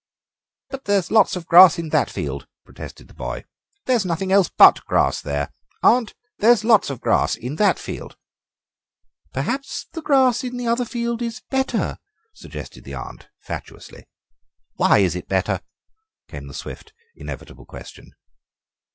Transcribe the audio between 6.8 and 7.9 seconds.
of grass in that